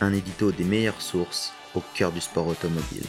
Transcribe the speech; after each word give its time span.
Un 0.00 0.12
édito 0.12 0.50
des 0.50 0.64
meilleures 0.64 1.00
sources 1.00 1.52
au 1.74 1.82
cœur 1.94 2.10
du 2.10 2.20
sport 2.20 2.48
automobile. 2.48 3.06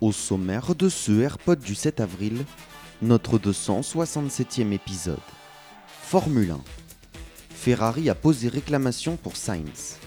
Au 0.00 0.10
sommaire 0.10 0.74
de 0.74 0.88
ce 0.88 1.12
AirPod 1.20 1.60
du 1.60 1.76
7 1.76 2.00
avril, 2.00 2.44
notre 3.00 3.38
267e 3.38 4.72
épisode. 4.72 5.18
Formule 5.86 6.50
1. 6.50 6.60
Ferrari 7.50 8.10
a 8.10 8.16
posé 8.16 8.48
réclamation 8.48 9.16
pour 9.16 9.36
Sainz. 9.36 9.98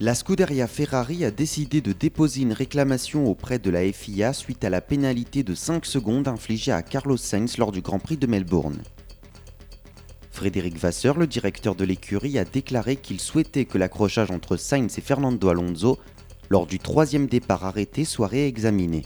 La 0.00 0.14
Scuderia 0.14 0.66
Ferrari 0.66 1.24
a 1.24 1.30
décidé 1.30 1.80
de 1.80 1.92
déposer 1.92 2.42
une 2.42 2.52
réclamation 2.52 3.26
auprès 3.26 3.58
de 3.58 3.70
la 3.70 3.90
FIA 3.90 4.34
suite 4.34 4.64
à 4.64 4.70
la 4.70 4.82
pénalité 4.82 5.42
de 5.42 5.54
5 5.54 5.86
secondes 5.86 6.28
infligée 6.28 6.72
à 6.72 6.82
Carlos 6.82 7.16
Sainz 7.16 7.56
lors 7.56 7.72
du 7.72 7.80
Grand 7.80 7.98
Prix 7.98 8.18
de 8.18 8.26
Melbourne. 8.26 8.82
Frédéric 10.34 10.76
Vasseur, 10.76 11.16
le 11.16 11.28
directeur 11.28 11.76
de 11.76 11.84
l'écurie, 11.84 12.40
a 12.40 12.44
déclaré 12.44 12.96
qu'il 12.96 13.20
souhaitait 13.20 13.66
que 13.66 13.78
l'accrochage 13.78 14.32
entre 14.32 14.56
Sainz 14.56 14.98
et 14.98 15.00
Fernando 15.00 15.48
Alonso 15.48 16.00
lors 16.50 16.66
du 16.66 16.80
troisième 16.80 17.28
départ 17.28 17.64
arrêté 17.64 18.04
soit 18.04 18.26
réexaminé. 18.26 19.02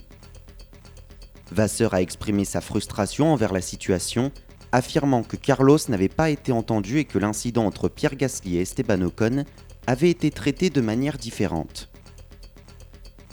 Vasseur 1.52 1.92
a 1.92 2.00
exprimé 2.00 2.46
sa 2.46 2.62
frustration 2.62 3.30
envers 3.30 3.52
la 3.52 3.60
situation, 3.60 4.32
affirmant 4.72 5.22
que 5.22 5.36
Carlos 5.36 5.78
n'avait 5.90 6.08
pas 6.08 6.30
été 6.30 6.50
entendu 6.50 6.98
et 6.98 7.04
que 7.04 7.18
l'incident 7.18 7.66
entre 7.66 7.90
Pierre 7.90 8.16
Gasly 8.16 8.56
et 8.56 8.62
Esteban 8.62 9.02
Ocon 9.02 9.44
avait 9.86 10.10
été 10.10 10.30
traité 10.30 10.70
de 10.70 10.80
manière 10.80 11.18
différente. 11.18 11.90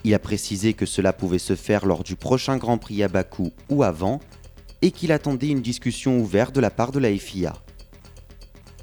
Il 0.03 0.13
a 0.13 0.19
précisé 0.19 0.73
que 0.73 0.85
cela 0.85 1.13
pouvait 1.13 1.39
se 1.39 1.55
faire 1.55 1.85
lors 1.85 2.03
du 2.03 2.17
prochain 2.17 2.57
Grand 2.57 2.77
Prix 2.77 3.03
à 3.03 3.07
Bakou 3.07 3.53
ou 3.69 3.83
avant, 3.83 4.19
et 4.81 4.91
qu'il 4.91 5.13
attendait 5.13 5.47
une 5.47 5.61
discussion 5.61 6.19
ouverte 6.19 6.53
de 6.53 6.59
la 6.59 6.69
part 6.69 6.91
de 6.91 6.99
la 6.99 7.17
FIA. 7.17 7.53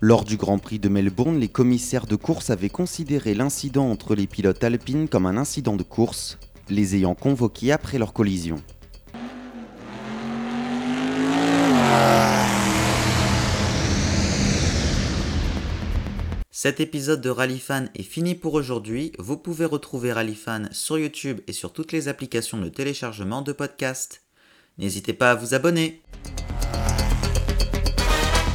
Lors 0.04 0.24
du 0.24 0.36
Grand 0.36 0.58
Prix 0.58 0.80
de 0.80 0.88
Melbourne, 0.88 1.38
les 1.38 1.46
commissaires 1.46 2.06
de 2.06 2.16
course 2.16 2.50
avaient 2.50 2.68
considéré 2.68 3.34
l'incident 3.34 3.88
entre 3.88 4.16
les 4.16 4.26
pilotes 4.26 4.64
alpines 4.64 5.08
comme 5.08 5.26
un 5.26 5.36
incident 5.36 5.76
de 5.76 5.84
course, 5.84 6.40
les 6.68 6.96
ayant 6.96 7.14
convoqués 7.14 7.70
après 7.70 7.98
leur 7.98 8.12
collision. 8.12 8.60
Cet 16.50 16.80
épisode 16.80 17.20
de 17.20 17.30
Rallyfan 17.30 17.84
est 17.94 18.02
fini 18.02 18.34
pour 18.34 18.54
aujourd'hui. 18.54 19.12
Vous 19.20 19.36
pouvez 19.36 19.66
retrouver 19.66 20.12
Rallyfan 20.12 20.64
sur 20.72 20.98
YouTube 20.98 21.38
et 21.46 21.52
sur 21.52 21.72
toutes 21.72 21.92
les 21.92 22.08
applications 22.08 22.58
de 22.58 22.68
téléchargement 22.68 23.40
de 23.40 23.52
podcasts. 23.52 24.22
N'hésitez 24.78 25.12
pas 25.12 25.30
à 25.30 25.36
vous 25.36 25.54
abonner. 25.54 26.02